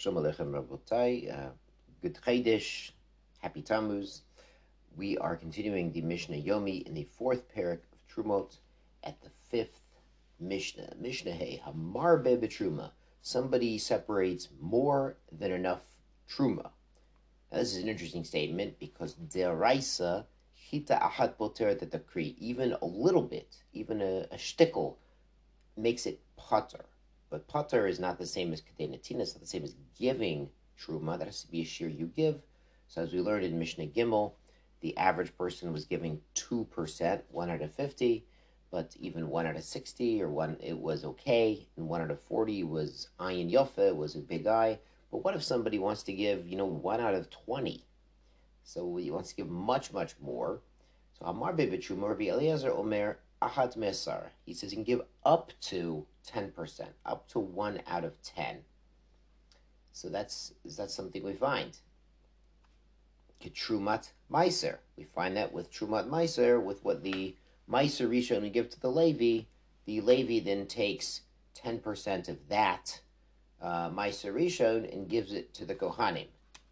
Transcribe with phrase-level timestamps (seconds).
[0.00, 1.50] Shalom Aleichem Rabotai, uh,
[2.00, 2.92] Good Chaydish,
[3.40, 4.22] Happy Tammuz.
[4.96, 8.56] We are continuing the Mishnah Yomi in the fourth parak of Trumot
[9.04, 9.78] at the fifth
[10.40, 10.94] Mishnah.
[10.98, 12.92] Mishnah Hey, Hamarbe Betruma.
[13.20, 15.82] Somebody separates more than enough
[16.30, 16.70] Truma.
[17.52, 20.24] Now, this is an interesting statement because Deraisa
[20.72, 24.96] Hita Ahat Boter the decree, even a little bit, even a, a shtickle,
[25.76, 26.86] makes it potter.
[27.30, 31.18] But potter is not the same as kadenatina, it's not the same as giving truma.
[31.18, 32.42] That has to be a shear you give.
[32.88, 34.32] So as we learned in Mishnah Gimel,
[34.80, 38.26] the average person was giving 2%, 1 out of 50,
[38.72, 42.20] but even 1 out of 60 or 1, it was okay, and 1 out of
[42.22, 44.78] 40 was ayin yofa, was a big eye.
[45.12, 47.84] But what if somebody wants to give, you know, 1 out of 20?
[48.64, 50.60] So he wants to give much, much more.
[51.18, 54.30] So Amar Bebetruma, Rabbi Eliezer Omer, Ahat Mesar.
[54.44, 58.58] He says you can give up to 10%, up to 1 out of 10.
[59.92, 61.76] So that's that's something we find.
[63.42, 64.78] Ketrumat Meiser.
[64.96, 67.34] We find that with Trumat Meiser, with what the
[67.68, 69.46] Meiser Rishon we give to the Levi,
[69.86, 71.22] the Levi then takes
[71.56, 73.00] 10% of that
[73.60, 76.28] uh, Meiser Rishon and gives it to the Kohanim.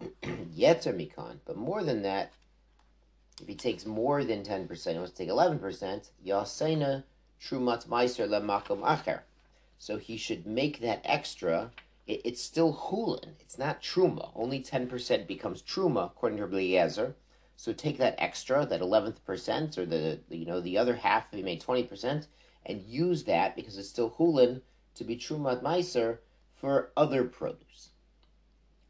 [0.22, 1.38] Yeter Mikon.
[1.44, 2.32] But more than that,
[3.40, 7.04] if he takes more than 10%, he wants to take 11%, Yasena
[7.40, 9.20] Trumat Meiser Lemakom Acher.
[9.78, 11.70] So he should make that extra.
[12.06, 13.30] It, it's still hulin.
[13.40, 14.30] It's not truma.
[14.34, 17.14] Only 10% becomes truma, according to Eliezer.
[17.56, 21.36] So take that extra, that 11th percent, or the, you know, the other half, if
[21.36, 22.26] he made 20%,
[22.66, 24.62] and use that, because it's still hulin,
[24.94, 26.18] to be trumat meiser
[26.54, 27.89] for other produce.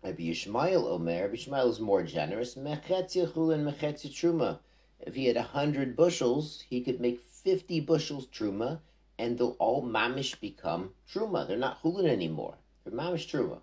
[0.03, 2.55] Rabbi Yishmael Omer, Rabbi Yishmael is more generous.
[2.55, 4.59] Mechetzi chulin, truma.
[4.99, 8.81] If he had a hundred bushels, he could make fifty bushels truma,
[9.19, 11.47] and they'll all mamish become truma.
[11.47, 12.57] They're not chulin anymore.
[12.83, 13.61] They're mamish truma.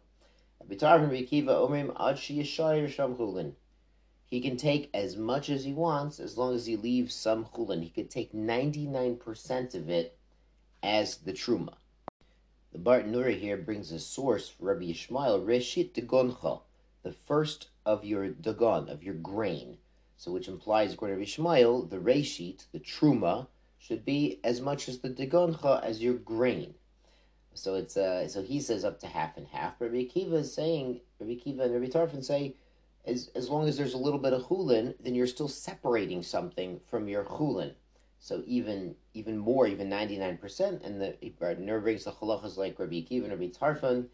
[0.63, 3.53] Abitarhan Rikiva Omim Adshi Yeshay Sham Khulan.
[4.25, 7.81] He can take as much as he wants as long as he leaves some chulin.
[7.81, 10.15] He could take 99% of it
[10.83, 11.73] as the truma.
[12.73, 16.61] The Bartenura here brings a source Rabbi Yishmael, Reshit Dagoncha,
[17.01, 19.77] the first of your dagon, of your grain.
[20.17, 23.47] So which implies, according to Rabbi Yishmael, the Reshit, the truma,
[23.79, 26.73] should be as much as the degoncha as your grain.
[27.53, 29.79] So it's uh, so he says up to half and half.
[29.79, 32.55] Rabbi Akiva is saying, Rabbi Akiva and Rabbi Tarfon say,
[33.05, 36.81] as as long as there's a little bit of chulin, then you're still separating something
[36.89, 37.73] from your chulin.
[38.19, 41.15] So even even more, even ninety nine percent, and the
[41.59, 44.07] Nerve brings the halachas like Rabbi Akiva and Rabbi Tarfon,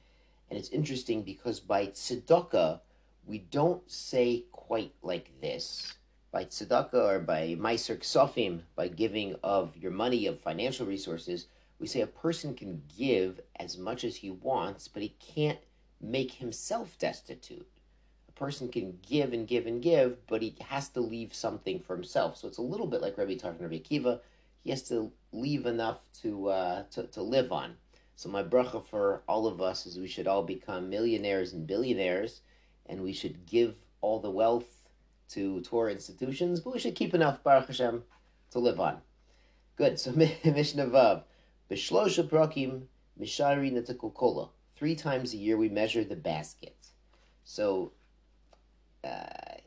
[0.49, 2.81] and it's interesting because by tzedakah
[3.25, 5.93] we don't say quite like this
[6.33, 11.45] by tzedakah or by meiser ksofim, by giving of your money, of financial resources,
[11.79, 15.59] we say a person can give as much as he wants, but he can't
[16.01, 17.67] make himself destitute.
[18.35, 21.95] A person can give and give and give, but he has to leave something for
[21.95, 22.37] himself.
[22.37, 24.19] So it's a little bit like Rabbi Tarfon Rabbi Akiva.
[24.63, 27.75] He has to leave enough to, uh, to, to live on.
[28.15, 32.41] So my bracha for all of us is we should all become millionaires and billionaires,
[32.85, 34.83] and we should give all the wealth
[35.29, 38.03] to Torah institutions, but we should keep enough Baruch Hashem
[38.51, 39.01] to live on.
[39.75, 39.99] Good.
[39.99, 40.11] So
[40.45, 41.23] Mishnah Vav,
[41.69, 42.83] Bishlosha Prakim
[43.19, 44.49] Mishari Kola.
[44.75, 46.75] Three times a year we measure the basket.
[47.43, 47.91] So
[49.03, 49.57] uh,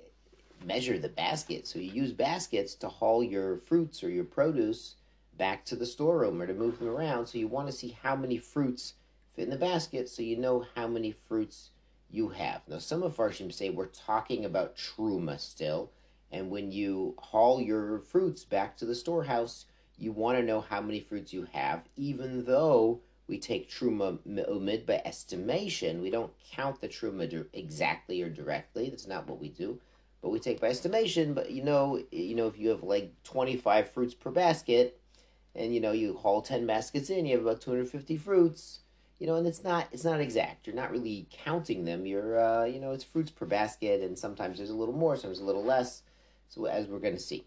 [0.65, 1.67] measure the basket.
[1.67, 4.97] So you use baskets to haul your fruits or your produce
[5.37, 7.27] back to the storeroom or to move them around.
[7.27, 8.95] So you want to see how many fruits
[9.35, 11.71] fit in the basket, so you know how many fruits
[12.11, 12.63] you have.
[12.67, 15.91] Now, some of Farshim say we're talking about truma still,
[16.33, 19.67] and when you haul your fruits back to the storehouse,
[19.99, 24.87] you want to know how many fruits you have, even though we take truma umid
[24.87, 26.03] by estimation.
[26.03, 28.91] We don't count the truma exactly or directly.
[28.91, 29.81] That's not what we do,
[30.23, 31.35] but we take by estimation.
[31.35, 35.01] But you know, you know, if you have like twenty five fruits per basket,
[35.55, 38.81] and you know you haul ten baskets in, you have about two hundred fifty fruits
[39.19, 40.67] you know, and it's not it's not exact.
[40.67, 42.07] You're not really counting them.
[42.07, 45.41] You're uh, you know, it's fruits per basket, and sometimes there's a little more, sometimes
[45.41, 46.03] a little less.
[46.49, 47.47] So as we're going to see,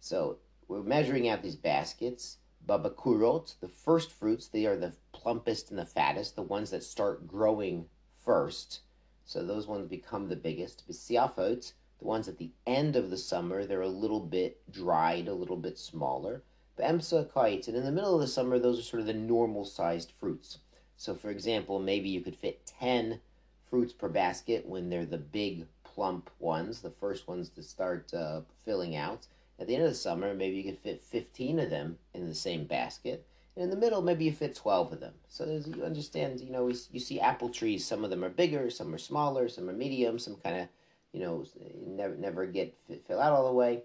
[0.00, 2.38] so we're measuring out these baskets.
[2.68, 7.26] Babakurot, the first fruits, they are the plumpest and the fattest, the ones that start
[7.26, 7.86] growing
[8.24, 8.80] first.
[9.24, 10.88] So those ones become the biggest.
[10.88, 15.34] Bisiafot, the ones at the end of the summer, they're a little bit dried, a
[15.34, 16.42] little bit smaller.
[16.78, 19.64] Emsa kites, and in the middle of the summer, those are sort of the normal
[19.64, 20.58] sized fruits.
[20.96, 23.20] So, for example, maybe you could fit 10
[23.68, 28.42] fruits per basket when they're the big, plump ones, the first ones to start uh,
[28.64, 29.26] filling out.
[29.58, 32.34] At the end of the summer, maybe you can fit 15 of them in the
[32.34, 33.26] same basket.
[33.56, 35.14] And in the middle, maybe you fit 12 of them.
[35.28, 38.68] So you understand, you know, we, you see apple trees, some of them are bigger,
[38.68, 40.68] some are smaller, some are medium, some kind of,
[41.12, 41.44] you know,
[41.86, 42.76] never, never get
[43.06, 43.84] fill out all the way.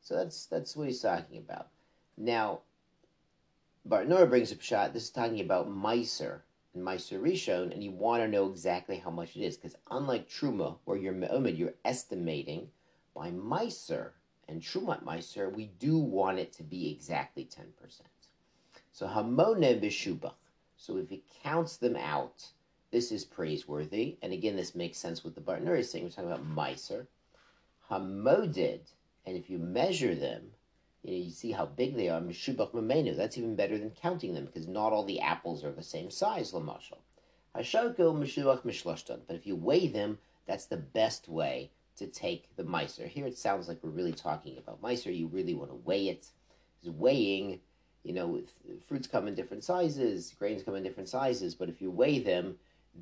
[0.00, 1.68] So that's that's what he's talking about.
[2.16, 2.60] Now,
[3.88, 4.92] Bartanura brings up shot.
[4.92, 6.40] This is talking about Meiser
[6.74, 10.28] and Meiser Rishon, and you want to know exactly how much it is, because unlike
[10.28, 12.68] Truma, where you're Me'omid, you're estimating,
[13.14, 14.10] by Meiser
[14.48, 18.00] and Trumat Meiser, we do want it to be exactly 10%.
[18.92, 20.34] So Hamone Bishubach.
[20.76, 22.46] So if he counts them out,
[22.90, 24.16] this is praiseworthy.
[24.22, 26.04] And again, this makes sense with the Bartanura is saying.
[26.04, 27.06] We're talking about Meiser.
[27.90, 28.80] Hamodid,
[29.26, 30.42] and if you measure them,
[31.02, 32.20] you, know, you see how big they are.
[32.20, 33.16] Meshubach Mamenu.
[33.16, 36.52] That's even better than counting them because not all the apples are the same size.
[36.52, 36.98] Lamashal.
[37.54, 39.20] Hashoko Meshubach Mishloshtan.
[39.26, 43.06] But if you weigh them, that's the best way to take the miser.
[43.06, 45.10] Here it sounds like we're really talking about miser.
[45.10, 46.28] You really want to weigh it.
[46.84, 47.60] Weighing,
[48.04, 48.40] you know,
[48.86, 51.54] fruits come in different sizes, grains come in different sizes.
[51.54, 52.56] But if you weigh them,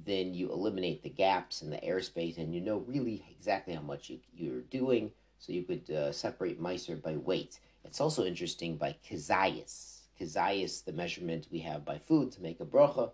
[0.05, 4.11] then you eliminate the gaps in the airspace and you know really exactly how much
[4.11, 5.13] you, you're doing.
[5.39, 7.61] So you could uh, separate miser by weight.
[7.85, 9.99] It's also interesting by kazayas.
[10.21, 13.11] Kazayas, the measurement we have by food to make a bracha,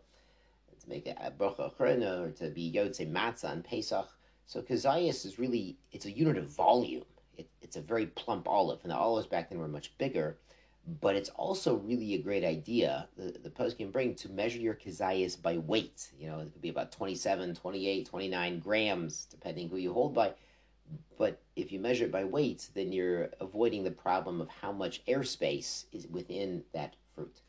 [0.80, 4.08] to make a, a bracha achrona, or to be yotze matzah on Pesach.
[4.46, 7.04] So kazayas is really, it's a unit of volume.
[7.36, 10.36] It, it's a very plump olive, and the olives back then were much bigger.
[11.00, 14.74] But it's also really a great idea, the, the post can bring, to measure your
[14.74, 16.10] kazayas by weight.
[16.18, 20.32] You know, it could be about 27, 28, 29 grams, depending who you hold by
[21.18, 25.04] but if you measure it by weight, then you're avoiding the problem of how much
[25.06, 27.40] airspace is within that fruit.